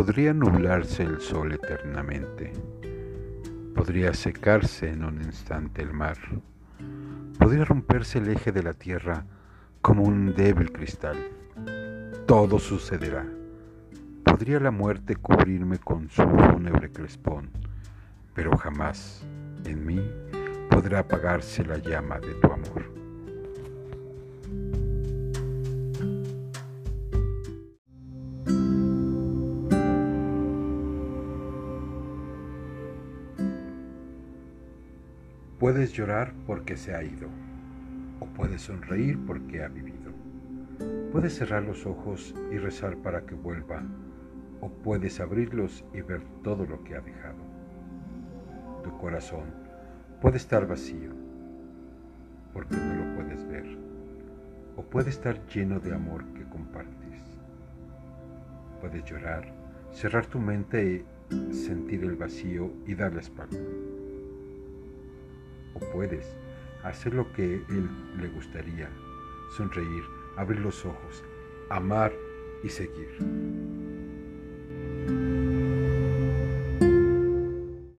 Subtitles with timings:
[0.00, 2.54] Podría nublarse el sol eternamente.
[3.74, 6.16] Podría secarse en un instante el mar.
[7.38, 9.26] Podría romperse el eje de la tierra
[9.82, 11.18] como un débil cristal.
[12.26, 13.26] Todo sucederá.
[14.24, 17.50] Podría la muerte cubrirme con su fúnebre crespón,
[18.32, 19.22] pero jamás
[19.66, 20.00] en mí
[20.70, 22.99] podrá apagarse la llama de tu amor.
[35.60, 37.28] Puedes llorar porque se ha ido,
[38.18, 40.10] o puedes sonreír porque ha vivido.
[41.12, 43.82] Puedes cerrar los ojos y rezar para que vuelva,
[44.62, 47.44] o puedes abrirlos y ver todo lo que ha dejado.
[48.82, 49.52] Tu corazón
[50.22, 51.10] puede estar vacío,
[52.54, 53.66] porque no lo puedes ver,
[54.76, 57.20] o puede estar lleno de amor que compartes.
[58.80, 59.52] Puedes llorar,
[59.92, 63.58] cerrar tu mente y sentir el vacío y dar la espalda
[66.00, 66.34] puedes
[66.82, 68.88] hacer lo que él le gustaría,
[69.54, 70.02] sonreír,
[70.38, 71.22] abrir los ojos,
[71.68, 72.10] amar
[72.62, 73.49] y seguir.